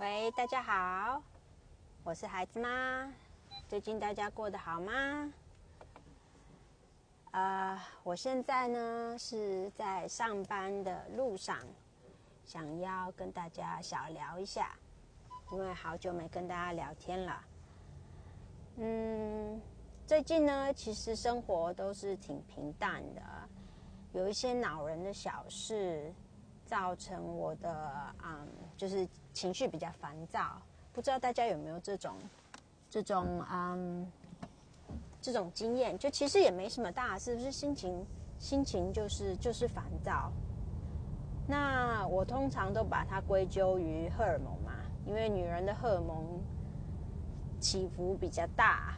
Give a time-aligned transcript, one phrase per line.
[0.00, 1.22] 喂，大家好，
[2.04, 3.12] 我是孩子妈。
[3.68, 5.30] 最近大家过得好吗？
[7.32, 11.58] 呃，我现在呢是在上班的路上，
[12.46, 14.74] 想要跟大家小聊一下，
[15.52, 17.44] 因为好久没跟大家聊天了。
[18.76, 19.60] 嗯，
[20.06, 23.20] 最近呢，其实生活都是挺平淡的，
[24.12, 26.10] 有一些恼人的小事，
[26.64, 28.48] 造成我的嗯，
[28.78, 30.60] 就是情绪比较烦躁。
[30.92, 32.14] 不知道大家有没有这种
[32.88, 34.10] 这种嗯
[35.20, 35.98] 这种经验？
[35.98, 38.04] 就其实也没什么大事，是心情
[38.38, 40.32] 心情就是就是烦躁。
[41.46, 44.72] 那我通常都把它归咎于荷尔蒙嘛，
[45.06, 46.40] 因为女人的荷尔蒙
[47.60, 48.94] 起伏比较大。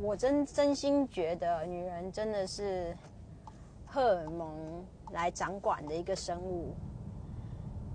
[0.00, 2.96] 我真真心觉得女人真的是
[3.84, 6.72] 荷尔蒙来掌管的一个生物。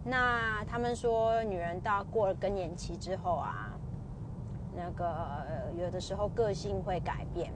[0.05, 3.71] 那他们说，女人到过了更年期之后啊，
[4.75, 5.15] 那个
[5.79, 7.53] 有的时候个性会改变。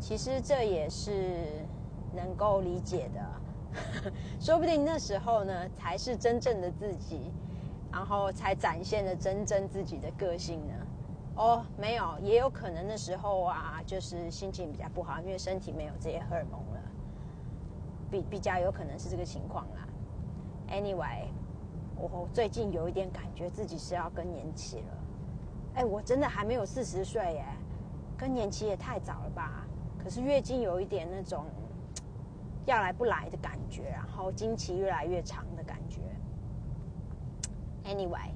[0.00, 1.64] 其实这也是
[2.12, 7.30] 能够理解的， 说不定那时候呢才是真正的自己，
[7.92, 10.74] 然后才展现了真正自己的个性呢。
[11.36, 16.80] 哦，没有，也有可能那时候啊，就是心情比较不好，因为身体没有这些荷尔蒙了，
[18.10, 19.86] 比比较有可能是这个情况啦。
[20.68, 21.28] Anyway。
[21.96, 24.98] 我最近有一点感觉自己是要更年期了，
[25.76, 27.44] 哎，我真的还没有四十岁耶，
[28.16, 29.66] 更年期也太早了吧？
[30.02, 31.46] 可是月经有一点那种
[32.66, 36.00] 要来不来的感觉，然后经期越来越长的感觉。
[37.84, 38.30] Anyway，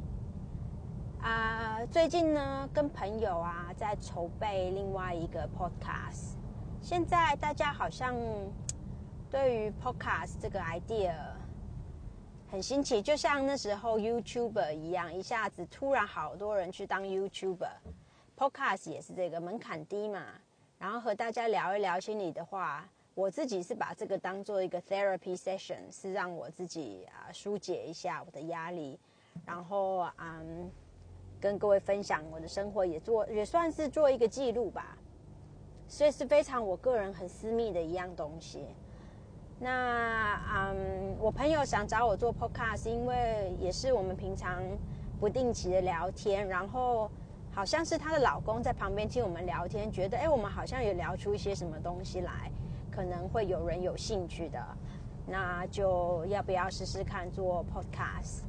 [1.20, 6.36] 啊，最近呢跟朋友啊在筹备另外一个 Podcast，
[6.80, 8.14] 现在大家好像
[9.30, 11.12] 对于 Podcast 这个 idea。
[12.50, 20.24] 很新奇，就像那时候 YouTuber 一样，一下子突然好多人去当 YouTuber，Podcast 也是这个门槛低嘛。
[20.78, 28.98] 然后和大家聊一聊心里的话，我自己是把这个当做一个 therapy session，是让我自己啊疏解一下我的压力，
[29.44, 30.70] 然后嗯
[31.38, 34.96] 跟各位分享我的生活，也做也算是做一个记录吧。
[35.86, 38.64] 所以是非常我个人很私密的一样东西。
[39.60, 44.62] 那嗯，我朋友想找我做 podcast，因为也是我们平常
[45.18, 47.10] 不定期的聊天，然后
[47.50, 52.52] 好像是她的老公在旁边听我们聊天，觉得哎，我们好像有聊出一些什么东西来，
[52.88, 54.64] 可能会有人有兴趣的，
[55.26, 58.42] 那就要不要试试看做 podcast？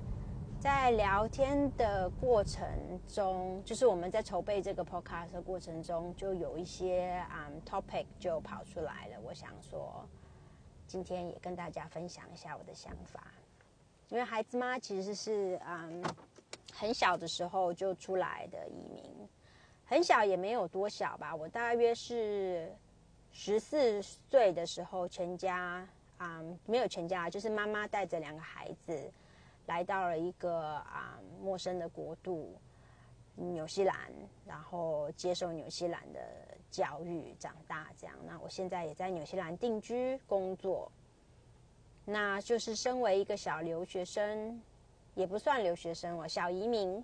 [0.59, 2.67] 在聊天的过程
[3.07, 10.07] 中，就是我们在筹备这个 podcast 的过程中，就有一些嗯 topic 就跑出来了，我想说。
[10.89, 13.31] 今天也跟大家分享一下我的想法，
[14.09, 16.03] 因为孩子妈其实是嗯
[16.73, 19.03] 很小的时候就出来的移民，
[19.85, 22.75] 很小也没有多小吧，我大约是
[23.31, 29.11] 十四岁的时候，全家啊没有全家，就是妈妈带着两个孩子
[29.67, 32.59] 来到了一个啊陌生的国度。
[33.39, 33.95] 纽西兰，
[34.45, 36.19] 然后接受纽西兰的
[36.69, 38.15] 教育长大，这样。
[38.25, 40.91] 那我现在也在纽西兰定居工作，
[42.05, 44.61] 那就是身为一个小留学生，
[45.15, 47.03] 也不算留学生哦，小移民。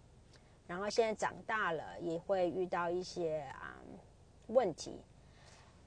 [0.68, 3.80] 然后现在长大了，也会遇到一些啊
[4.48, 5.00] 问题。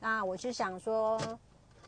[0.00, 1.20] 那我就想说。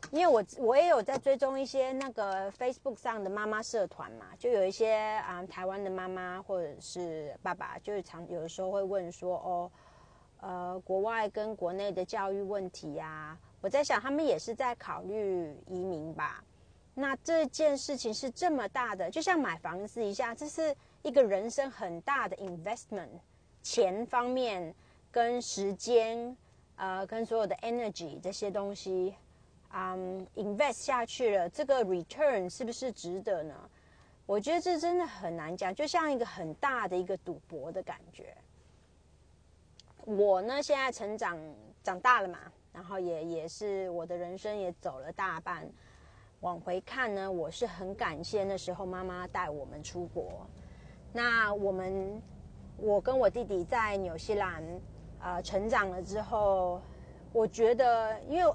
[0.09, 4.93] 因为我我也有在追踪一些那个 Facebook 上的妈妈社团嘛，就有一些
[5.25, 9.71] 啊台湾的妈妈或者是爸爸，就是常有的时候会问说哦，
[10.41, 16.43] 呃，国外跟国内的教育问题呀，我在想他们也是在考虑移民吧。
[16.93, 23.07] 那这件事情是这么大的，就像买房子一下，这是一个人生很大的 investment，
[23.61, 24.75] 钱方面
[25.09, 26.35] 跟时间，
[26.75, 29.15] 呃，跟所有的 energy 这些东西。
[29.73, 33.55] 嗯，invest 下去了，这个 return 是不是值得呢？
[34.25, 38.35] 我觉得这真的很难讲，就像一个很大的一个赌博的感觉。
[40.03, 41.37] 我呢，现在成长
[41.81, 42.39] 长大了嘛，
[42.73, 45.65] 然后也也是我的人生也走了大半。
[46.41, 50.45] 往回看呢，我是很感谢那时候妈妈带我们出国。
[51.13, 52.21] 那我们，
[52.75, 54.63] 我跟我弟弟在纽西兰
[55.19, 56.81] 啊成长了之后，
[57.31, 58.53] 我觉得因为。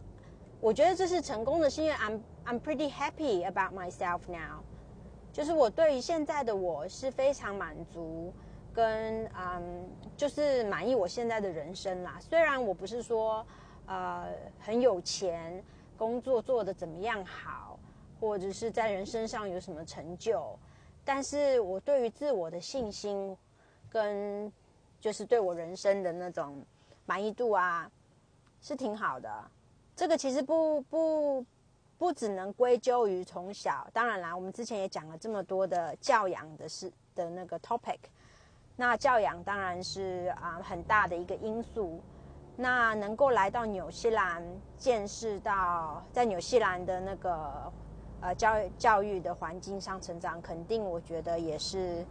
[0.61, 4.63] 我觉得这是成功的，是因为 I'm I'm pretty happy about myself now，
[5.33, 8.33] 就是我对于现在的我是非常满足，
[8.73, 12.19] 跟嗯，就是满意我现在的人生啦。
[12.21, 13.47] 虽然我不是说
[13.87, 15.63] 呃很有钱，
[15.97, 17.79] 工作做的怎么样好，
[18.19, 20.59] 或者是在人生上有什么成就，
[21.05, 23.37] 但是我对于自我的信心
[23.91, 24.51] 跟
[25.01, 26.65] 就是对我人生的那种
[27.05, 27.89] 满意度啊，
[28.61, 29.51] 是挺好的。
[29.97, 31.45] 这个其实不不
[31.97, 37.99] 不只能归咎于从小，当然啦，我们之前也讲了这么多的教养的事的那个 topic，
[38.77, 41.99] 那教养当然是啊很大的一个因素。
[42.59, 44.43] 那能够来到纽西兰，
[44.79, 47.73] 见识到在纽西兰的那个
[48.23, 52.03] 呃教教育的环境上成长，肯定我觉得也是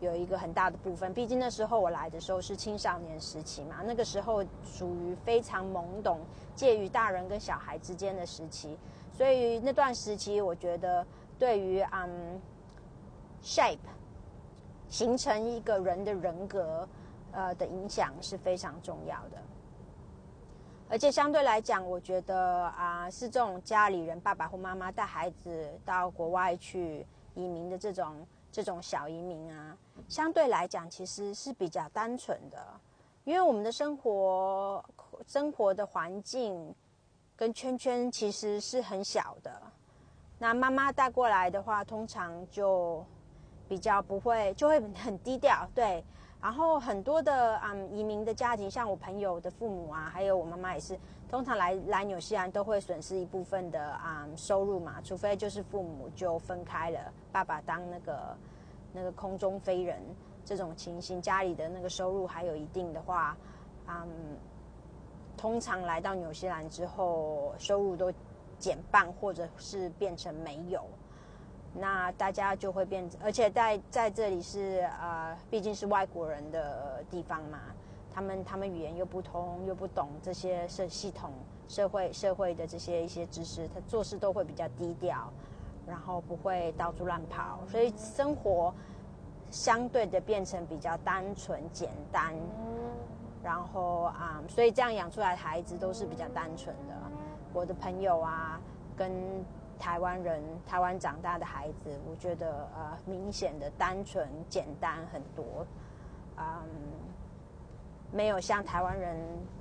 [0.00, 1.14] 有一个很大的部分。
[1.14, 6.20] 毕竟那时候我来的时候是青少年时期嘛，那个时候属于非常懵懂，
[6.56, 8.76] 介于大人跟小孩之间的时期，
[9.12, 11.06] 所以那段时期我觉得
[11.38, 12.40] 对于嗯
[13.42, 13.78] shape
[14.88, 16.88] 形成一个人的人格
[17.32, 19.36] 呃的影响是非常重要的。
[20.88, 27.04] 而且相对来讲，我觉得啊，是这种家里人爸爸或妈妈带孩子到国外去
[27.34, 29.76] 移民的这种这种小移民啊，
[30.08, 32.58] 相对来讲其实是比较单纯的，
[33.24, 34.82] 因为我们的生活
[35.26, 36.74] 生活的环境
[37.34, 39.62] 跟圈圈其实是很小的。
[40.38, 43.04] 那妈妈带过来的话，通常就
[43.68, 46.04] 比较不会，就会很低调，对。
[46.38, 50.96] 然后很多的嗯移民的家庭，像我朋友的父母啊，还有我妈妈也是，
[51.28, 58.36] 通常来来纽西兰都会损失一部分的啊收入嘛，除非就是父母就分开了，爸爸当那个
[58.92, 59.98] 那个空中飞人
[60.44, 63.36] 这种情形，家里的那个收入还有一定的话，
[63.88, 64.06] 嗯，
[65.46, 68.12] 通常来到纽西兰之后，收入都
[68.58, 70.82] 减半或者是变成没有。
[71.72, 77.60] 那大家就会变，而且在在这里是呃，毕竟是外国人的地方嘛，
[78.12, 81.30] 他们他们语言又不通，又不懂这些社系统、
[81.68, 85.32] 社会社会的这些一些知识，他做事都会比较低调，
[85.86, 88.74] 然后不会到处乱跑，所以生活
[89.48, 92.34] 相对的变成比较单纯简单，
[93.46, 96.94] 然后啊，所以这样养出来的孩子都是比较单纯的。
[97.52, 98.60] 我的朋友啊，
[98.96, 99.12] 跟。
[99.78, 105.66] 台湾人，台湾长大的孩子，我觉得呃，明显的单纯简单很多，
[106.38, 106.64] 嗯，
[108.10, 109.14] 没有像台湾人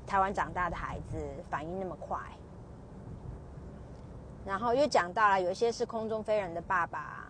[0.08, 1.18] 台湾长大的孩子
[1.50, 2.18] 反应那么快。
[4.46, 7.25] 然后又讲到了，有一些是空中飞人的爸爸，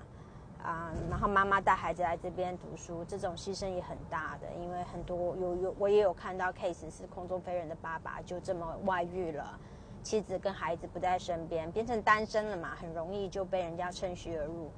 [0.65, 9.59] 啊，然后妈妈带孩子来这边读书，这种牺牲也很大的，因为很多有有我也有看到 case 是空中飞人的爸爸就这么外遇了。
[10.01, 14.71] 妻子跟孩子不在身边，变成单身了嘛，很容易就被人家趁虚而入。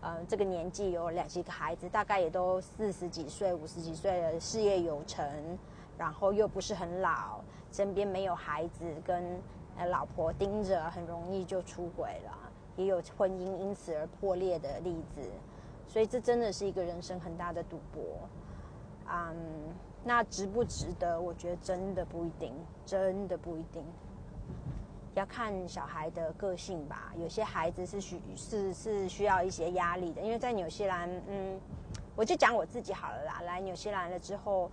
[0.00, 5.26] 呃，这个年纪有两几个孩子，大概也都四十几岁、五十几岁了，事业有成，
[5.96, 7.40] 然后又不是很老，
[7.72, 9.40] 身边没有孩子跟
[9.88, 12.43] 老婆盯着，很容易就出轨了，
[12.76, 15.20] 也有婚姻因此而破裂的例子。
[15.86, 18.02] 所以这真的是一个人生很大的赌博。
[19.06, 19.36] 嗯，
[20.02, 21.20] 那值不值得？
[21.20, 22.54] 我觉得真的不一定，
[22.86, 23.84] 真的不一定。
[25.14, 31.60] 要看小孩的个性吧，有些孩子是需是是需要一些压力的，因为在纽西兰，嗯，
[32.16, 33.40] 我就讲我自己好了啦。
[33.42, 34.68] 来纽西兰了之后，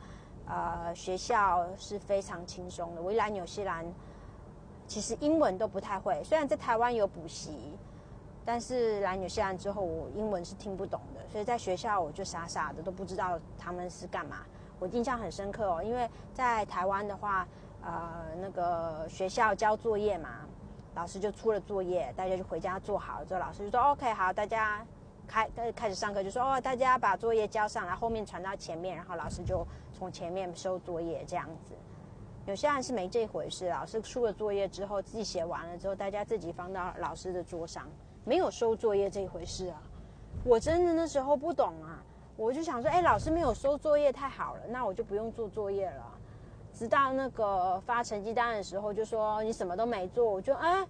[0.48, 3.02] 呃，学校是非常轻松的。
[3.02, 3.86] 我一来纽西兰，
[4.88, 7.78] 其实英文都不太会，虽然在台湾有补习，
[8.46, 14.38] 但是来纽西兰之后，我英文是听不懂的，所以在学校我就傻傻的都不知道他们是干嘛。
[14.80, 17.48] 我印象很深刻哦，因为在台湾的话。
[17.84, 20.46] 呃，那个学校交作业嘛，
[20.94, 23.26] 老师就出了作业，大家就回家做好。
[23.26, 24.86] 之后老师就说：“OK，好，大家
[25.28, 31.74] 开开始上课。”就说：“哦，大家把作业交上来，后面传到前面，然后老师就从前面收作业这样子。”
[32.46, 37.90] 有些人是没这回事，老师出了作业之后，自己写完了之后，大家自己放到老师的桌上，
[38.24, 39.82] 没有收作业这一回事啊！
[40.44, 42.04] 我真的那时候不懂啊，
[42.36, 46.18] 我就想说：“哎，老师没有收作业，太好了，那我就不用做作业了。”
[46.74, 50.88] 直到那个发成绩单的时候，就说你什么都没做，我就哎，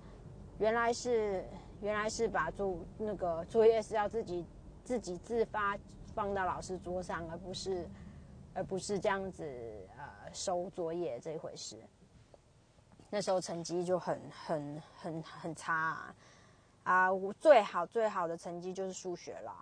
[0.59, 1.43] 原来是
[1.81, 4.45] 原来是把作那个作业是要自己
[4.83, 5.77] 自己自发
[6.13, 7.89] 放到老师桌上，而不是
[8.53, 9.43] 而不是这样子
[9.97, 11.77] 呃收作业这一回事。
[13.09, 16.15] 那时候成绩就很很很很差啊！
[16.83, 19.53] 啊，我最好最好的成绩就是数学了，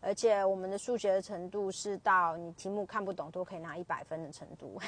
[0.00, 4.80] 而且我们的数学的程度是到你题目看不懂都可以拿一百分的程度。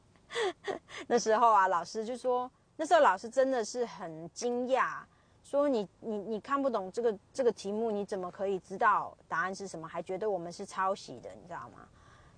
[1.08, 4.98] 那时候啊，老师就说，那时候老师真的是很惊讶，
[5.42, 9.88] 说你你你看不懂这个这个题目，你怎么可以知道答案是什么？
[9.88, 11.88] 还觉得我们是抄袭的，你知道吗？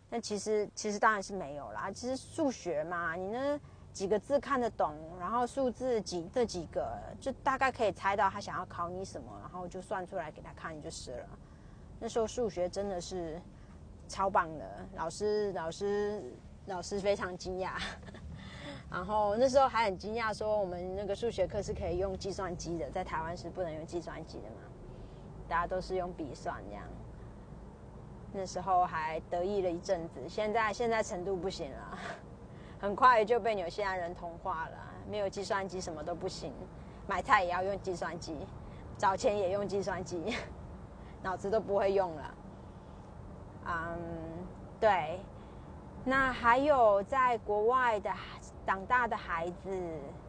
[0.09, 1.91] 但其实其实当然是没有啦。
[1.91, 3.59] 其实数学嘛，你那
[3.93, 11.29] 几个字看得懂，然后数字几这几个，就大概可以猜到他想要考你什么，然后就算出来给他看就是了。
[12.01, 13.41] 那时候数学真的是。
[14.09, 16.23] 超棒的，老师老师
[16.67, 17.81] 老师非常惊讶。
[18.91, 24.57] 然后那时候还很惊讶，说我们那个数学课是可以用计算机的，在台湾是不能用计算机的嘛，
[25.49, 26.85] 大家都是用笔算这样。
[28.35, 31.99] 那时候还得意了一阵子，现在现在程度不行了，
[32.83, 34.77] 很快就被纽西兰人同化了，
[35.09, 36.53] 没有计算机什么都不行，
[37.07, 38.37] 买菜也要用计算机，
[38.99, 40.37] 找钱也用计算机，
[41.23, 42.35] 脑子都不会用了。
[43.67, 43.99] 嗯，
[44.81, 45.21] 对。
[46.05, 48.11] 那还有在国外的
[48.67, 49.71] 长大的孩子，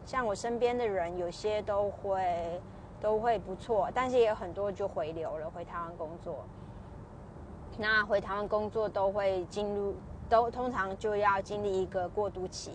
[0.06, 2.62] 像我身边的人，有些都会
[3.00, 6.44] 都会不错，但是也有很多就回流了，回台湾工作。
[7.76, 9.96] 那回台湾工作都会进入，
[10.28, 12.72] 都通常就要经历一个过渡期，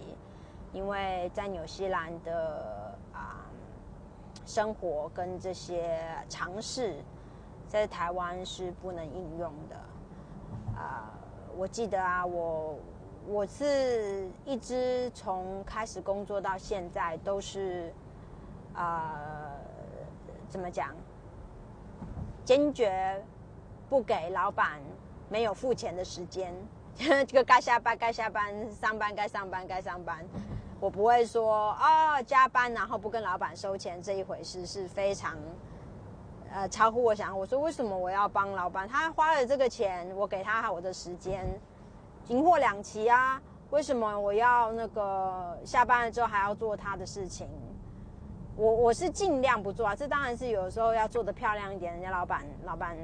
[0.71, 3.45] 因为在纽西兰的啊
[4.45, 6.95] 生活跟这些尝试，
[7.67, 9.75] 在台湾是不能应用的
[10.79, 11.11] 啊。
[11.57, 12.79] 我记得啊，我
[13.27, 17.93] 我是一直从开始工作到现在都是，
[18.73, 19.51] 呃，
[20.47, 20.95] 怎么讲？
[22.45, 23.21] 坚决
[23.89, 24.79] 不给老板
[25.29, 26.51] 没有付钱的时间，
[27.25, 30.19] 这个该下班该下班，上班该上班该上班。
[30.81, 35.37] 我不会说啊加班然后不跟老板收钱这一回事是非常。
[36.51, 38.87] 呃，超乎我想，我说为什么我要帮老板？
[38.87, 41.45] 他花了这个钱，我给他我的时间，
[42.27, 43.39] 银货两期啊，
[43.69, 47.47] 为什么我要那个下班了之后还要做他的事情？
[48.55, 52.97] 我我是尽量不做啊，这当然是有时候要做的漂亮一点，人家老板老板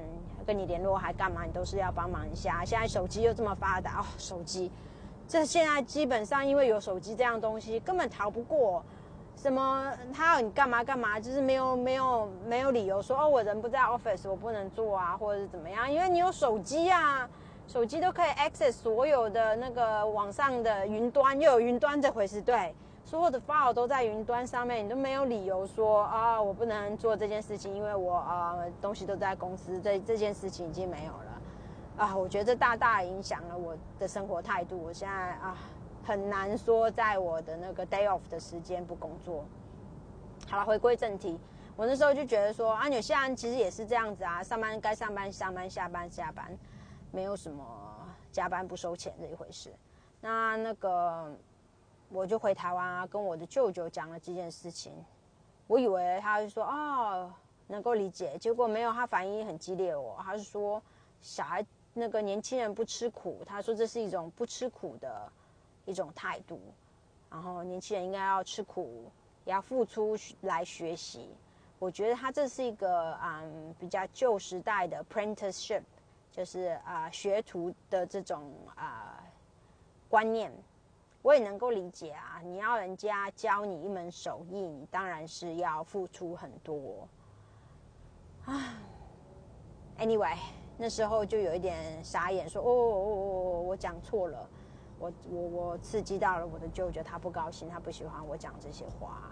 [0.46, 1.44] 跟你联络还干嘛？
[1.44, 2.64] 你都是要帮忙一下。
[2.64, 4.72] 现在手机又这么发达哦，手机，
[5.28, 8.84] 这现在基本上因为有手机这样东西，根本逃不过。
[9.36, 9.92] 什么？
[10.14, 11.20] 他要你干嘛干嘛？
[11.20, 15.92] 就是没有没有没有理由说哦，我人不在 office，我不能做啊，或者是怎么样？
[15.92, 17.30] 因为你有手机啊，
[17.68, 22.74] 手机都可以 access 所有的那个网上的云端，又有云端这回事，对，
[23.06, 31.42] 所有的 file 都在云端上面，你都没有理由说啊，我不能做这件事情，因为我啊东西都在公司，这这件事情已经没有了
[31.98, 32.18] 啊。
[32.18, 35.58] 我觉得这大大影响了我的生活态度，我现在啊。
[36.08, 39.44] 很难说，在我的那个 day off 的时间不工作。
[40.48, 41.40] 好了，回归正题，
[41.76, 46.56] 我那时候就觉得说，啊，有些人其实也是这样子啊，上班该上班上班，下班下班，
[47.10, 47.66] 没有什么
[48.32, 49.74] 加班不收钱这一回事。
[50.22, 51.36] 那那个，
[52.10, 54.94] 我就回台湾啊，跟我的舅舅讲了这件事情。
[55.68, 57.34] 我以为他会说，哦，
[57.68, 60.82] 能够理解，结果没有，他反应很激烈哦，他是说，
[61.22, 65.32] 小孩那个年轻人不吃苦，他说这是一种不吃苦的。
[65.88, 66.60] 一种态度，
[67.30, 69.04] 然后年轻人应该要吃苦，
[69.44, 71.30] 也要付出来学习。
[71.78, 75.84] 我觉得他这是一个嗯比较旧时代的 apprenticeship，
[76.32, 79.24] 就是啊学徒的这种啊
[80.10, 80.52] 观念，
[81.26, 82.40] 我也能够理解啊。
[82.44, 87.08] 你要人家教你一门手艺，你当然是要付出很多。
[88.46, 88.78] 啊
[89.98, 90.38] ，anyway，
[90.78, 94.48] 那时候就有一点傻眼，说哦哦哦，我讲错了。
[95.00, 99.32] 我我我刺激到了我的舅舅，他不高兴，他不喜欢我讲这些话，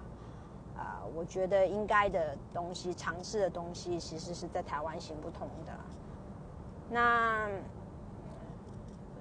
[0.75, 5.71] 啊，我觉得应该的东西，尝试的东西，其实是在台湾行不通的。
[6.89, 7.47] 那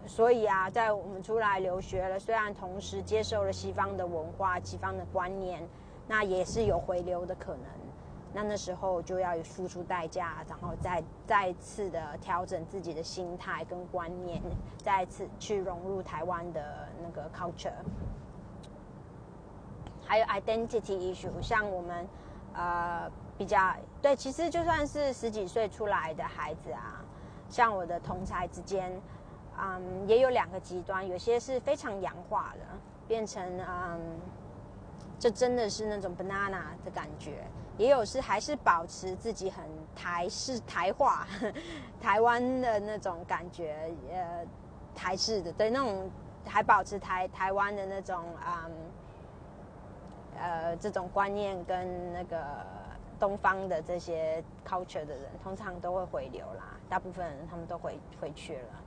[0.06, 5.66] 所以啊，在我们出来留学了，虽然同时接受了西方的文化、西方的观念，
[6.08, 7.64] 那也是有回流的可能。
[8.34, 14.40] 那那时候就要付出代价，然后再再次的调整自己的心态跟观念，
[14.78, 17.70] 再次去融入台湾的那个 culture。
[20.04, 22.08] 还有 identity issue，像我们
[22.54, 27.04] 呃比较对，其实就算是十几岁出来的孩子啊，
[27.50, 28.98] 像我的同才之间，
[29.58, 32.60] 嗯，也有两个极端，有些是非常洋化的，
[33.06, 34.00] 变成嗯，
[35.18, 37.44] 就真的是那种 banana 的感觉。
[37.78, 39.64] 也有是还是保持自己很
[39.96, 41.26] 台式台化，
[42.00, 44.44] 台湾的那种感觉，呃，
[44.94, 46.10] 台式的对那种
[46.44, 48.68] 还保持台台湾的那种啊，
[50.38, 52.44] 呃，这种观念跟那个
[53.18, 56.76] 东方的这些 culture 的人，通常都会回流啦。
[56.90, 58.82] 大部分人他们都回回去了，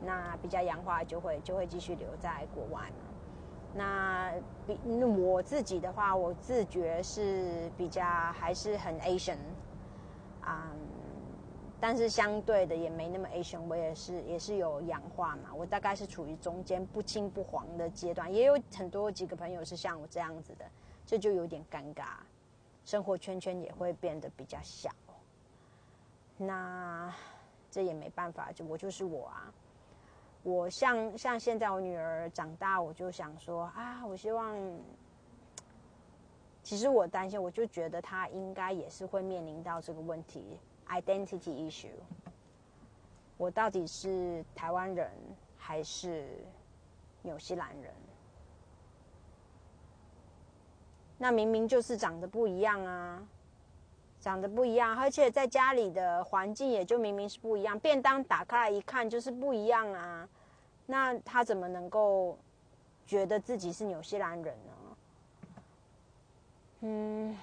[0.00, 3.04] 那比较洋化就会就会继续留在国外嘛。
[3.74, 4.32] 那
[4.66, 8.02] 比我自己的话，我自觉是比较
[8.32, 9.36] 还是很 Asian，
[10.40, 10.72] 啊，
[11.78, 20.64] 但是相对的也没那么 Asian，我也是也是有氧化嘛，我大概是处于中间不青不黄的阶段，也有很多几个朋友是像我这样子的，
[21.04, 22.04] 这就有点尴尬，
[22.86, 24.90] 生活圈圈也会变得比较小，
[26.38, 27.14] 那
[27.70, 29.52] 这也没办法，就我就是我啊。
[30.48, 34.56] 我像像现在我女儿长大，我就想说啊，我希望，
[36.62, 41.88] 其实我担心，我就觉得她应该也是会面临到这个问题，identity issue。
[43.36, 45.10] 我到底是台湾人
[45.58, 46.26] 还是
[47.20, 47.92] 纽西兰人？
[51.18, 53.22] 那明明就是长得不一样啊，
[54.20, 60.28] 长得不一样，而且在家里的环境也就明明是不一样，便当打开来一看就是不一样啊，
[60.86, 62.36] 那他怎么能够
[63.06, 64.72] 觉得自己是纽西兰人呢？
[66.80, 67.36] 嗯，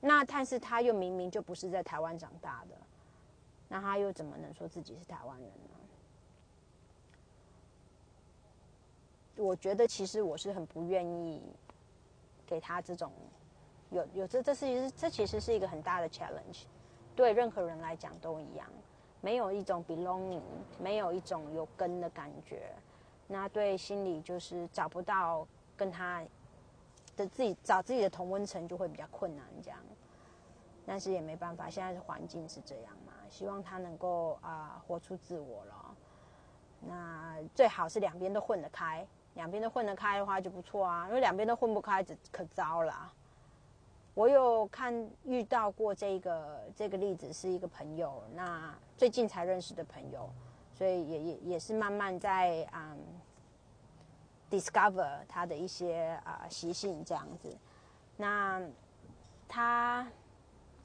[0.00, 2.76] 那但是他又明明就不是在台湾长大的，
[3.68, 5.76] 那他又怎么能说自己是台湾人呢？
[9.36, 11.42] 我觉得其实我是很不愿意。
[12.48, 13.10] 给他这种
[13.96, 16.64] 有有这这是这其实是一个很大的 challenge，
[17.14, 18.66] 对任何人来讲都一样，
[19.22, 20.42] 没有一种 belonging，
[20.78, 22.70] 没有一种有根的感觉，
[23.26, 26.22] 那对心里就是找不到跟他
[27.16, 29.78] 的自己找自己的同温层就会比较困难这样，
[30.84, 35.96] 但是也没办法，现在的环境是这样嘛，希望他能够啊活出自我了，
[36.80, 39.06] 那最好是两边都混得开。
[39.36, 43.12] 两边都混得开的话就不错啊，因为两边都混不开，可可糟了。
[44.16, 50.26] 我有看遇到过这个这个例子，是一个朋友，那最近才认识的朋友，
[50.72, 52.96] 所以也也也是慢慢在嗯
[54.50, 57.54] discover 他的一些啊习性这样子。
[58.16, 58.62] 那
[59.46, 60.08] 他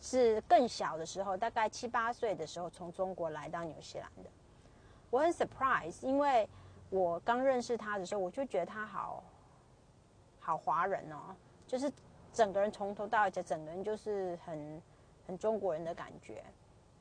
[0.02, 4.30] 是更小的时候，大概七八岁的时候从中国来到纽西兰的。
[5.10, 6.48] 我很 surprise，因为。
[6.90, 9.24] 我刚认识他的时候，我就觉得他好
[10.42, 11.34] 好华人哦，
[11.66, 11.90] 就是
[12.34, 14.82] 整个人从头到尾，整个人就是很
[15.28, 16.44] 很中国人的感觉。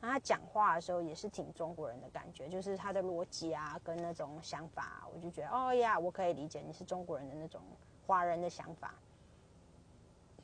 [0.01, 7.61] 他讲话的时候也是挺中国人的感觉，就是他的逻辑啊，跟那种想法，我就觉得哦呀，我可以理解你是中国人的那种
[8.07, 8.95] 华人的想法。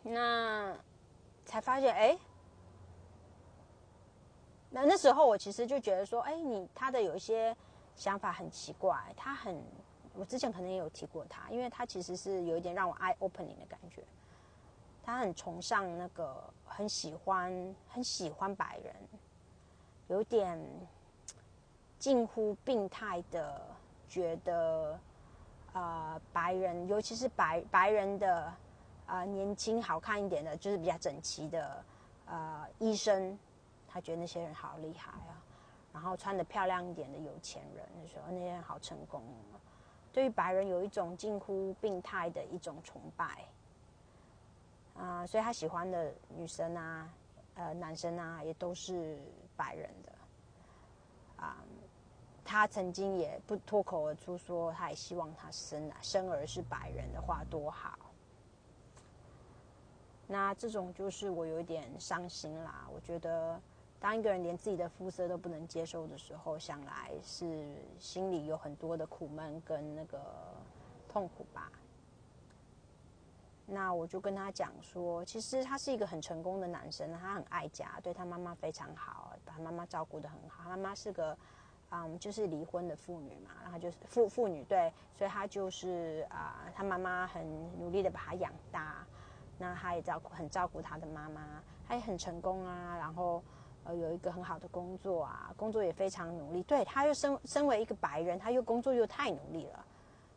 [0.02, 0.76] 那
[1.44, 2.18] 才发现，哎，
[4.70, 7.56] 那那时候我其实就觉得说，哎，你他的有一些。
[7.96, 9.58] 想法很奇怪，他很，
[10.12, 14.04] 我之前可能也有提过他，因为他其实是有一点让我 eye opening 的感觉。
[15.06, 18.92] 他很崇尚那个，很喜欢，很喜欢白人，
[20.08, 20.60] 有点
[21.96, 23.62] 近乎病态的
[24.08, 24.98] 觉得，
[25.72, 28.52] 呃，白人，尤其是白白人的，
[29.06, 31.84] 啊，年轻好看一点的，就是比较整齐的，
[32.24, 33.38] 呃，医生，
[33.86, 35.40] 他觉得那些人好厉害啊。
[35.92, 39.22] 然后穿的漂亮一点的有钱人，就说那些人好成功。
[40.12, 43.44] 对于白人有一种近乎病态的一种崇拜
[44.98, 47.08] 啊，所以他喜欢的女生啊，
[47.54, 49.18] 呃，男生啊，也都是
[49.56, 50.12] 白人的
[51.36, 51.56] 啊。
[52.44, 57.98] 他曾经也不脱口而出说，他也希望他生啊生儿是白人的话多好。
[60.26, 63.60] 那这种就是我有一点伤心啦，我觉得。
[63.98, 70.20] 当一个人连自己的肤色都不能接受的时候，想来是心里有很多的苦闷跟那个
[71.08, 71.72] 痛苦吧。
[73.66, 80.62] 那我就跟他讲说，其实他是一个很成功的男生，他很爱家，对他妈妈非常好，把他妈妈照顾得很好。
[80.64, 81.36] 他妈妈是个，
[81.90, 87.44] 嗯，就是离婚的妇女嘛，然后就是妇妇女对，所以他就是啊，他妈妈很
[87.78, 89.04] 努力的把他养大，
[89.58, 93.42] 那他也照顾很照顾他的妈妈，他也很成功啊，然后。
[93.88, 96.60] 呃，有一个很好的工作啊，工作也非常努力。
[96.64, 99.86] 对，他又身身为一个白人，他又工作又太努力了。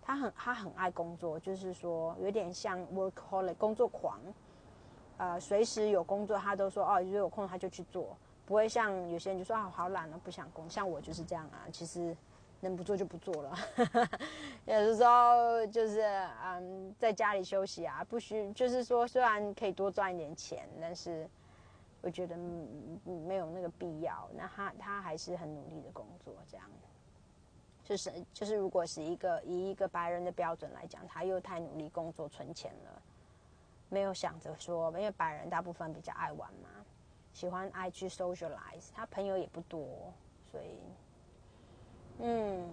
[0.10, 4.20] 他很他很爱工作，就是说有点像 workaholic 工作狂。
[5.18, 10.68] 呃，随时有工作，他都说哦，如果有空他就去做，不会像有些人就说啊，好懒啊，不想工。
[10.68, 12.18] 像我就是这样啊，其实
[12.60, 13.56] 能不做就不做了。
[14.66, 16.02] 有的时候就是
[16.44, 21.30] 嗯，在家里休息啊，不需就是说虽然可以多赚一点钱，但是。
[22.02, 22.34] 我觉得
[23.28, 24.26] 没有那个必要。
[24.34, 26.66] 那他他还是很努力的工作，这样。
[27.90, 33.02] 就是就是，如果是一个以一个白人的标准来讲，他又太努力工作存钱了，
[33.90, 36.70] 没有想着说，因为白人大部分比较爱玩嘛，
[37.34, 40.14] 喜欢爱去 socialize，他朋友也不多，
[40.52, 40.78] 所以，
[42.20, 42.70] 嗯，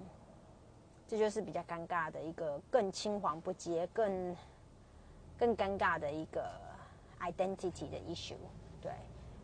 [1.08, 4.36] 这就是比较尴尬的一个更青黄不接、更
[5.38, 6.46] 更尴尬的一个
[7.20, 8.36] identity 的 issue，
[8.82, 8.92] 对。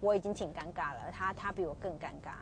[0.02, 2.35] 我已经挺尴尬了，他他比我更尴尬。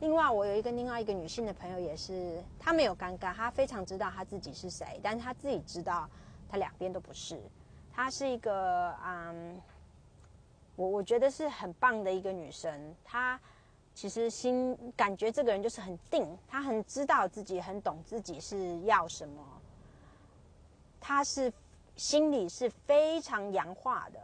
[0.00, 6.08] 另外，我有一个另外一个女性的朋友，也是她没有尴尬，她非常知道她自己是谁，但是她自己知道
[6.48, 7.40] 她两边都不是。
[7.92, 9.60] 她是一个嗯，
[10.76, 12.94] 我我觉得是很棒的一个女生。
[13.04, 13.40] 她
[13.94, 19.42] 其实心感觉这个人就是很定，她很知道自己，很懂自己是要什么。
[21.06, 21.52] 他是
[21.96, 24.18] 心里是非常洋化的，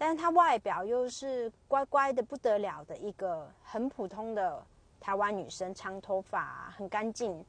[0.00, 4.64] 但是她外表又是乖乖的不得了的一个很普通的
[4.98, 7.44] 台湾女生，长头发，很干净，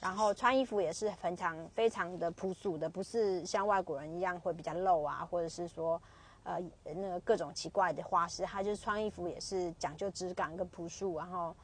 [0.00, 6.00] 然后穿衣服也是非常非常的朴素的，不是像外国人一样会比较露啊，或者是说。
[6.44, 11.54] 呃，那个各种奇怪的花式，她就是穿衣服也是讲究质感跟朴素，然后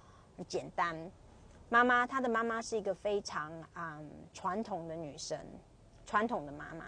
[0.47, 0.94] 简单。
[1.70, 3.99] 妈妈，她的妈妈是一个非常啊
[4.35, 5.38] 传统的女生，
[6.05, 6.85] 传统的妈妈，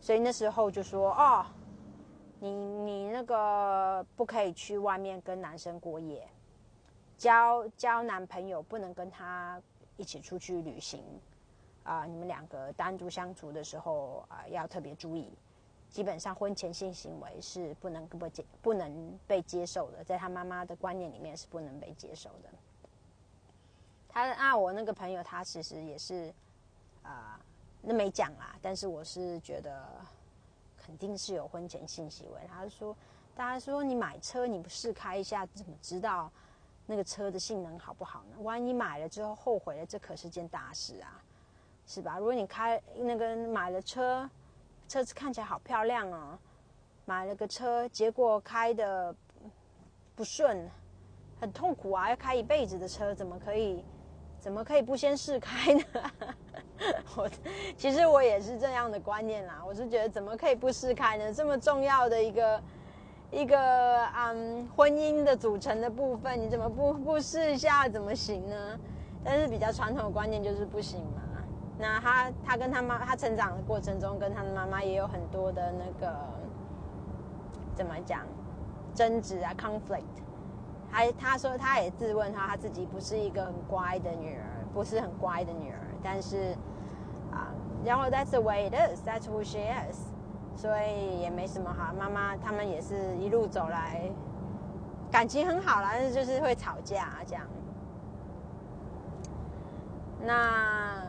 [0.00, 1.46] 所以那时候就说哦，
[2.42, 6.26] 你你那个不可以去外面跟男生过夜，
[7.18, 9.60] 交交男朋友不能跟他
[9.98, 11.04] 一起出去旅行，
[11.84, 15.30] 啊，你们两个单独相处的时候啊要特别注意。
[15.90, 22.48] 基本上婚前性行为是不能不接不能被接受的，在他妈妈的观念里面是不能被接受的。
[24.08, 26.32] 他啊，我那个朋友他其实也是
[27.02, 27.40] 啊，
[27.82, 29.84] 那没讲啦，但是我是觉得
[30.90, 32.40] 肯定是有婚前性行为。
[32.48, 32.96] 他说，
[33.36, 36.28] 大家说你买车你不试开一下，怎么知道
[36.84, 38.36] 那个车的性能好不好呢？
[38.40, 41.22] 万一买了之后后悔了，这可是件大事啊，
[41.86, 42.18] 是吧？
[42.18, 44.28] 如果你开那个买了车。
[44.88, 46.36] 车子看起来好漂亮哦，
[47.04, 49.14] 买了个车，结果开的
[50.16, 50.68] 不顺，
[51.40, 52.10] 很痛苦啊！
[52.10, 53.84] 要开一辈子的车，怎么可以，
[54.40, 55.82] 怎么可以不先试开呢？
[57.14, 57.28] 我
[57.76, 61.32] 其实我也是这样的观念啦，我是觉得怎么可以不试开呢？
[61.32, 62.62] 这么重要的一个
[63.30, 68.78] 一个嗯婚姻的组成的部分，你怎么不不试一下怎么行呢？
[69.22, 71.20] 但是比较传统的观念就是不行嘛。
[71.78, 76.14] 那他他跟他妈他成长的过程中，跟他的妈妈也有很多的那个
[77.74, 78.26] 怎么讲
[78.94, 80.00] 争执啊，conflict。
[80.90, 86.56] 还他说他也自问他他自己不是一个很乖的女儿，不是很乖的女儿，但是
[87.30, 87.48] 啊，
[87.84, 89.98] 然后 that's the way it is，that's who she is，
[90.56, 91.94] 所以也没什么哈。
[91.98, 94.10] 妈妈他们也是一路走来
[95.10, 97.46] 感情很好啦，但是就是会吵架啊这样。
[100.22, 101.06] 那。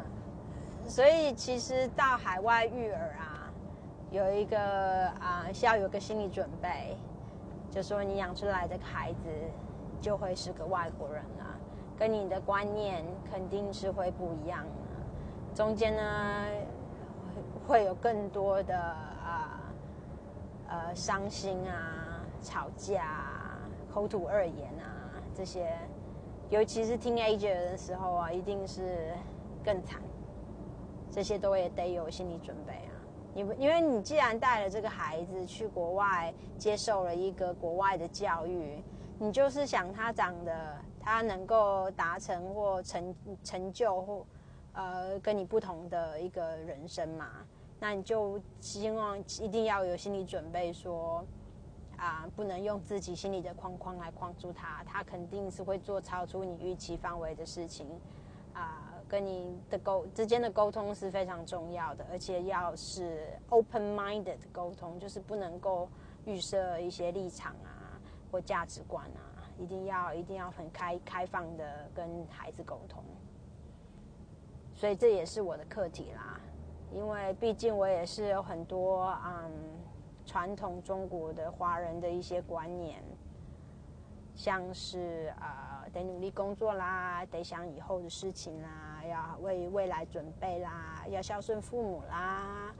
[0.87, 3.47] 所以其实到海外育儿啊，
[4.09, 6.97] 有一个啊，需要有个心理准备，
[7.69, 9.29] 就说你养出来的孩子
[10.01, 11.55] 就会是个外国人啊，
[11.97, 15.55] 跟你的观念肯定是会不一样的。
[15.55, 16.45] 中间呢，
[17.67, 19.61] 会有更多的啊
[20.67, 23.59] 呃伤心啊、吵架啊、
[23.93, 25.71] 口吐恶言啊这些，
[26.49, 29.13] 尤其是听 A 姐的时候啊，一定是
[29.63, 30.01] 更惨。
[31.13, 32.95] 这些都也得有心理准备啊！
[33.33, 38.81] 你因为你既然带了这个孩子去国外，接受了一个国外的教育，
[39.21, 44.25] 你就是想他长得他能够达成或成成就或
[44.73, 47.45] 呃跟你不同的一个人生嘛？
[47.79, 51.23] 那你就希望一定要有心理准备，说
[51.97, 57.87] 啊，不能用自己心里的框框来框住他，他肯定是会做超出你预期范围的事情
[58.53, 58.87] 啊。
[59.07, 65.87] 跟你的沟之间的沟通是非常重要的，而且要是 open-minded 沟通，就是不能够
[66.25, 67.70] 预设一些立场啊
[68.31, 73.03] 或价值观啊，一定要一定要很开开放的跟孩子沟通。
[74.73, 76.39] 所以这也是我的课题啦，
[76.91, 79.51] 因为毕竟我也是有很多嗯
[80.25, 83.03] 传统中国的华人的一些观念。
[84.33, 92.73] 像是呃，得努力工作啦，得想以后的事情啦，要为未来准备啦，要孝顺父母啦，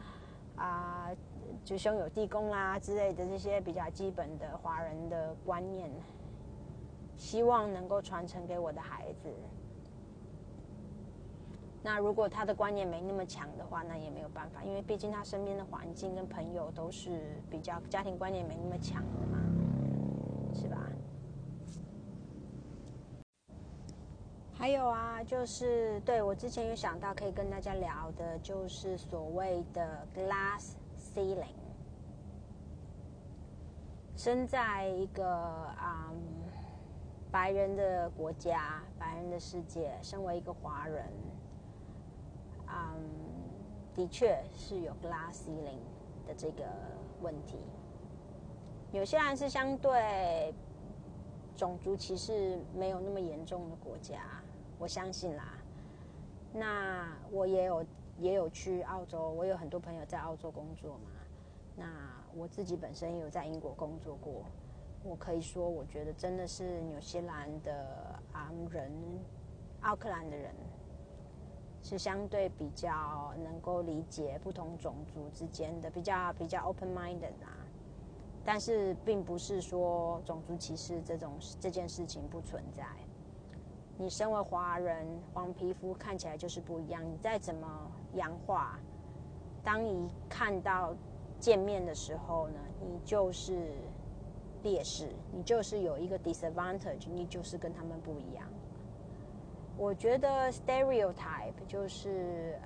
[0.55, 1.09] 啊，
[1.63, 5.89] 就兄友弟恭啦之类的这些比较基本的华人的观念，
[7.17, 9.29] 希望能够传承给我的孩子。
[11.83, 19.39] 那如果他的观念没那么强的话，那也没有办法，因为毕竟他身边的环境跟朋友都是比较家庭观念没那么强的嘛，
[20.53, 20.77] 是吧？
[24.53, 30.73] 还有啊，就是对我之前有想到可以跟大家聊的，就是所谓的 glass
[31.13, 31.55] ceiling。
[34.15, 36.11] 生在一个啊
[37.31, 41.05] 白人的国家、白人的世界，身为一个华人，
[42.67, 43.01] 嗯，
[43.93, 45.79] 的确是有 glass ceiling
[46.27, 46.63] 的这个
[47.21, 47.57] 问题。
[48.91, 50.53] 有些人是相对
[51.55, 54.19] 种族歧视没有那么严重的国家。
[54.77, 55.57] 我相信啦，
[56.53, 57.85] 那我也有
[58.21, 61.09] 也有去澳洲，我有很多朋友在澳洲工作嘛。
[61.75, 61.85] 那
[62.35, 64.45] 我自己本身也有在英国工作过，
[65.03, 68.91] 我可以说，我觉得真的是纽西兰的啊人，
[69.81, 70.53] 奥克兰的人
[71.81, 77.57] 是相对比较能够理解不同种族之间的，比较比较 open minded 啊。
[78.45, 82.85] 但是并不是说种族歧视这种这件事情不存在。
[83.97, 87.03] 你身为华人，黄皮肤看起来就是不一样。
[87.03, 88.79] 你再怎么洋化，
[89.63, 90.95] 当一看到
[91.39, 93.71] 见面的时候呢，你就是
[94.63, 98.47] 劣势，你就是有一个 disadvantage，你就是跟他们不一样。
[99.77, 102.59] 我觉得 stereotype 就是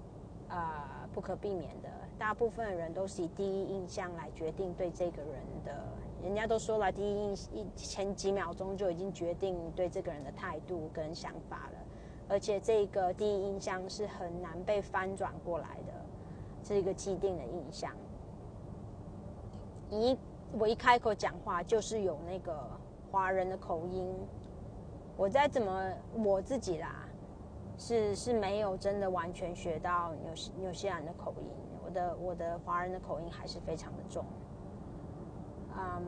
[0.50, 1.90] 呃不可避免的。
[2.18, 5.34] 大部分人都是以第一印象来决定对这个人
[5.66, 5.84] 的，
[6.24, 11.80] 人家都说了，第一印一前几秒钟就已经决定对这个人的态度跟想法了，
[12.28, 15.94] 而且这个第一印象是很难被翻转过来的，
[16.64, 17.92] 是一个既定的印象。
[19.92, 20.18] 一
[20.58, 22.58] 我一开口讲话就是有那个
[23.12, 24.16] 华人的口音，
[25.16, 25.92] 我再怎么
[26.24, 27.08] 我自己啦，
[27.78, 31.48] 是是没有真的完全学到纽西纽西兰的口音。
[31.86, 34.26] 我的我的华人的口音还是非常的重，
[35.78, 36.04] 嗯，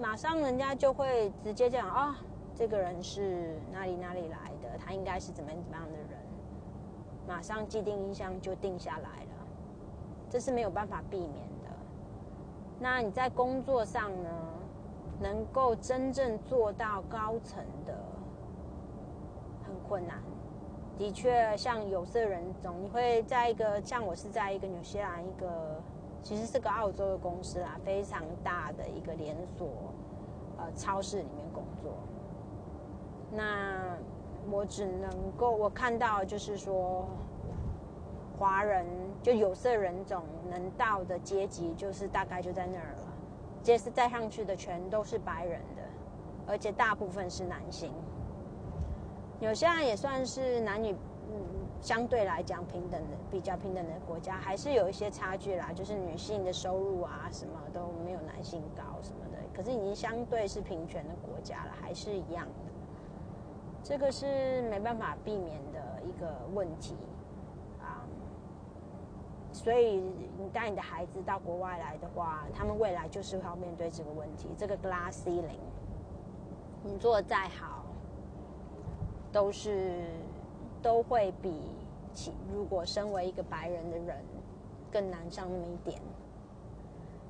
[0.00, 2.16] 马上人家就会直接讲啊，
[2.54, 6.18] 这个人是哪里哪里来的他应该是怎么怎么样的人，
[7.26, 9.46] 马上既定印象就定下来了，
[10.28, 11.32] 这是没有办法避免
[11.62, 11.70] 的。
[12.78, 14.30] 那你在工作上呢，
[15.20, 17.96] 能够真正做到高层的，
[19.66, 20.18] 很困难。
[20.96, 25.80] 的确，像有色人种，你会在一个像我是在一个纽西兰一个，
[26.22, 29.68] 其实是个澳洲的公司啦，非常大的一个连锁
[30.56, 31.92] 呃超市里面工作。
[33.32, 33.96] 那
[34.50, 37.06] 我只能够我看到就是说，
[38.38, 38.84] 华人
[39.22, 43.12] 就有色人种能到的阶级，就是大概就在那儿了。
[43.62, 45.82] 接是再上去的全都是白人的，
[46.46, 47.90] 而且大部分是男性。
[49.40, 50.94] 有些人也算是男女，
[51.80, 55.72] 相对来讲平等的，比较平等的国家，还是有一些差距啦。
[55.74, 59.38] 就是女性的收入啊，什么都没有男性高什么的。
[59.54, 62.73] 可是已经相对是平权的国家了，还是一样的。
[63.84, 66.96] 这个是没办法避免的一个问题
[67.80, 68.02] 啊。
[69.52, 70.00] 所以
[70.36, 74.48] 你带你的孩子到国外来的话，他们未来就是要面对这个问题。
[74.58, 75.60] 这个 glass ceiling，
[76.82, 77.84] 你做的再好。
[79.32, 80.04] 都是
[80.80, 81.52] 都会比
[82.12, 84.16] 起如果身为一个白人的人
[84.92, 86.00] 更难上那么一点，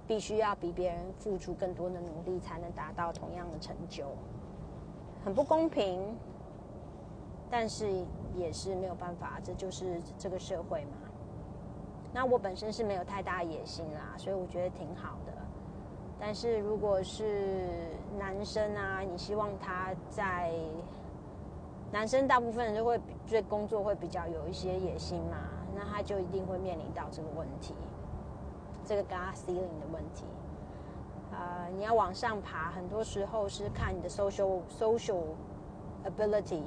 [0.06, 4.04] 必须要比别人付出更多的努力才能达到同样的成就，
[5.24, 6.14] 很不公平，
[7.50, 7.88] 但是
[8.34, 11.08] 也是没有办法，这就是这个社会嘛。
[12.12, 15.32] 那我本身是没有太大野心啦，所以我觉得挺好的。
[16.18, 17.68] 但是如果是
[18.18, 20.52] 男生啊，你希望他在。
[21.92, 25.36] 男生大部分人都会对工作会比较有一些野心嘛，
[25.76, 27.72] 那他就一定会面临到这个问题，
[28.84, 30.24] 这个 glass ceiling 的问题。
[31.30, 35.22] 呃，你要往上爬，很多时候是看你的 social social
[36.04, 36.62] ability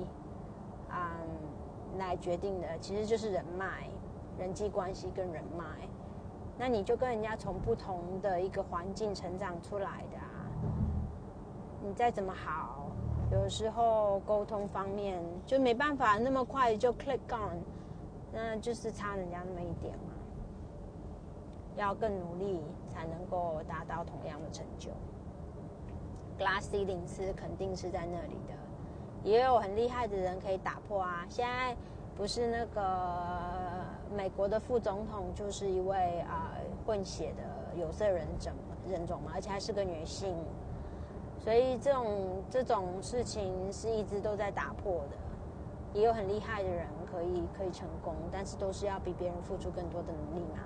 [0.90, 3.90] 嗯来决定的，其实就是人脉、
[4.38, 5.66] 人际关系跟人脉。
[6.58, 10.48] 那你就跟人家从不同的一个环境成长出来的啊，
[11.84, 12.90] 你再怎么好。
[13.32, 17.60] 有时候沟通方面就没办法那么快就 click on，
[18.32, 20.14] 那就是差人家那么一点嘛。
[21.76, 24.90] 要更努力才能够达到同样的成就。
[26.40, 28.54] Glass ceiling 是肯定是在那里的，
[29.24, 31.26] 也有很厉害的人可以打破啊。
[31.30, 31.76] 现在
[32.16, 32.84] 不是那个
[34.16, 36.54] 美国的副总统就是一位啊
[36.86, 38.54] 混血的有色人种
[38.90, 40.36] 人种嘛，而且还是个女性。
[41.40, 45.18] 所以这种这种事情是一直都在打破的，
[45.94, 50.60] 也有很厉害的人可以可以成功，但是都是要比别人付出更多的努力嘛。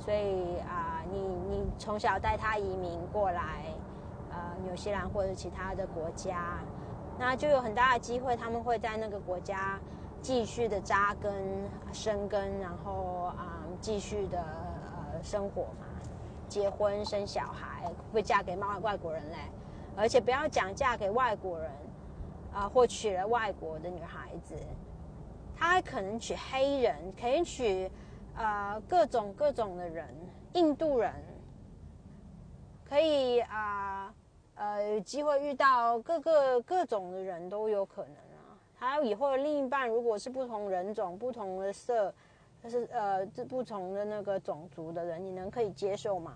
[0.00, 3.64] 所以啊，你你从小带他移民过来，
[4.30, 6.60] 呃，纽西兰或者其他的国家，
[7.18, 9.78] 那就有很大的机会，他们会在那个国家
[10.22, 11.32] 继续的扎根
[11.92, 15.86] 生根，然后啊，继续的呃生活嘛，
[16.48, 19.36] 结婚生小孩，会嫁给外外国人嘞。
[19.96, 21.70] 而且不要讲嫁给外国人，
[22.54, 24.54] 啊，或娶了外国的女孩子，
[25.56, 27.90] 他还可能娶黑人，可以娶，
[28.36, 30.08] 呃，各种各种的人，
[30.52, 31.12] 印度人，
[32.88, 34.14] 可以啊，
[34.82, 38.58] 有机会遇到各个各种的人都有可能啊。
[38.74, 42.12] 还有以后的另一半，如果是不同人种、不同的色，
[42.62, 46.34] 就是呃，这不同的那个种族的人，你能可以接受吗？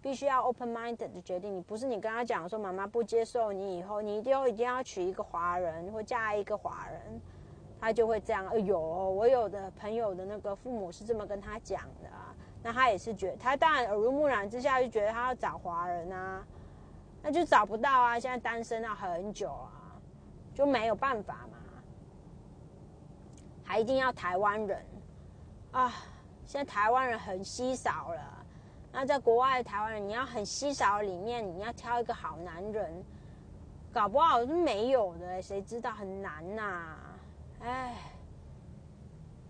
[0.00, 1.54] 必须要 open minded 的决定。
[1.54, 7.20] 你不是你跟他讲说妈妈不接受你以后，你一定一定要娶一个华人或嫁一个华人，
[7.80, 8.46] 他就会这样。
[8.48, 12.34] 哎呦，我有的朋友的那个父母是这么跟他讲的，啊
[12.64, 16.44] 那他也是觉，他当然耳濡目染之下就觉得他要找华人啊，
[17.22, 18.18] 那就找不到啊。
[18.18, 19.96] 现在单身了很久啊，
[20.54, 21.58] 就没有办法嘛，
[23.64, 24.84] 还一定要台湾人
[25.70, 25.92] 啊。
[26.44, 28.44] 现在台湾人很稀少了，
[28.92, 33.04] 那在国外的台湾人，你要很稀少里面，你要挑一个好男人，
[33.92, 36.96] 搞不好是没有的，谁知道很难呐？
[37.60, 37.94] 哎，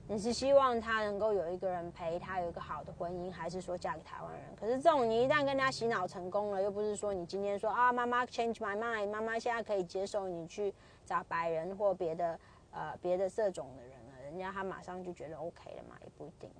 [0.08, 4.42] 你是希望他能够有一个人陪他，有一个好的婚姻，还是说嫁给台湾人？
[4.56, 10.74] 可是这种你一旦跟他洗脑成功了，又不是说你今天说啊，妈妈 change my mind，妈妈现在可以接受你去
[11.06, 12.38] 找白人或别的
[12.72, 16.50] 呃别的色种的人了，人家他马上就觉得 OK 了嘛，也不一定。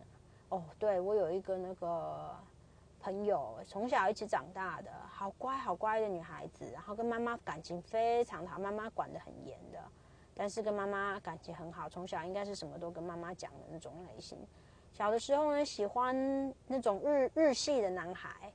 [0.48, 2.35] 哦，对，我有一个那个
[3.00, 9.78] 朋友，从小一起长大的，好乖好乖的女孩子，然后跟妈妈感情非常好，妈妈管得很严的，
[10.34, 14.38] 但是跟妈妈感情很好，从小应该是什么都跟妈妈讲的那种类型。
[14.92, 18.52] 小的时候呢，喜欢那种日日系的男孩，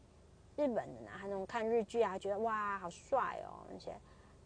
[0.56, 3.92] 日本的男孩，那种看日剧啊，觉得哇好帅哦那些。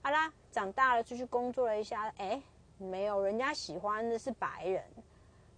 [0.01, 2.41] 好啦，长大了出去工作了一下，哎，
[2.77, 4.83] 没有，人家喜欢的是白人。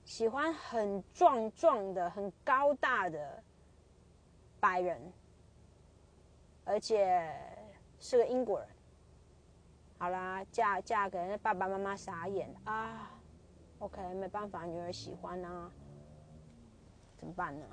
[0.05, 3.41] 喜欢很壮壮的、很高大的
[4.59, 5.01] 白人，
[6.65, 7.33] 而且
[8.01, 8.67] 是个英国人。
[9.97, 13.11] 好啦，嫁嫁给那爸爸妈妈傻眼啊
[13.79, 15.71] ！OK，没办法，女儿喜欢啊，
[17.17, 17.65] 怎么办呢？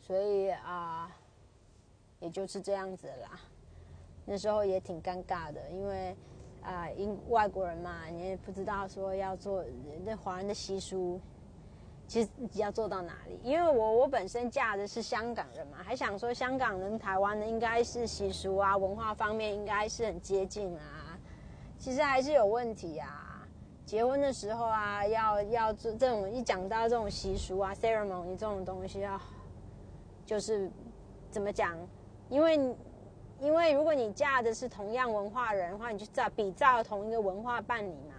[0.00, 1.10] 所以啊，
[2.20, 3.40] 也就是这样子啦。
[4.24, 6.16] 那时候也挺尴尬的，因为。
[6.64, 9.64] 啊，英外国人嘛，你也不知道说要做
[10.04, 11.20] 那华人的习俗，
[12.12, 13.40] 其实要做到哪里？
[13.42, 21.18] 因为我我本身嫁的是香港人嘛，还想说香港人、台湾的应该是习俗啊、文化方面应该是很接近啊，
[21.78, 23.48] 其实还是有问题啊。
[23.86, 29.18] 结婚的时候啊，要要做这种一讲到这种习俗啊、ceremony 这种东西啊，
[30.26, 30.70] 就是
[31.30, 31.74] 怎么讲？
[32.28, 32.76] 因为。
[33.40, 38.11] 因为如果你嫁的是同样文化人的话，你就照比照同一个文化办理嘛。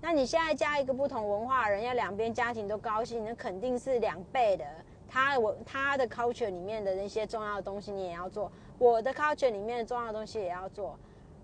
[0.00, 4.64] 那你现在加一个不同文化的人，要两边家庭都高兴，那肯定是两倍的。
[5.08, 10.98] 他我他的 culture 里面的那些重要的东西你也要做，我的 culture 里面的重要的东西也要做。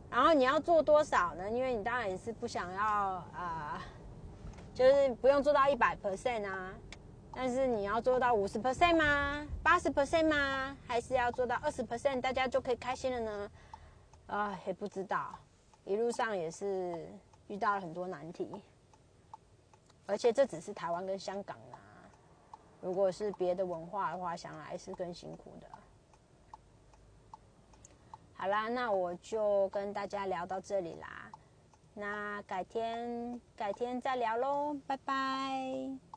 [0.09, 1.51] 然后你要做多少呢？
[1.51, 3.83] 因为你当然也是不想要啊，
[4.73, 6.73] 就是不用做到一百 percent 啊。
[7.35, 9.47] 但是你要做到五十 percent 吗？
[9.62, 10.75] 八十 percent 吗？
[10.87, 13.51] 还是要做到二十 percent，大家就可以开心了呢？
[14.29, 15.35] 啊，也不知道，
[15.85, 17.07] 一路上也是
[17.48, 18.50] 遇到了很多难题，
[20.06, 21.78] 而且这只是台湾跟香港啊，
[22.80, 25.66] 如果是别的文化的话，想来是更辛苦的。
[28.35, 31.30] 好啦，那我就跟大家聊到这里啦，
[31.94, 36.15] 那改天改天再聊喽，拜拜。